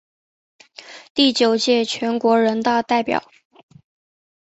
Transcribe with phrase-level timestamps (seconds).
[1.13, 3.23] 第九届全国人大代表。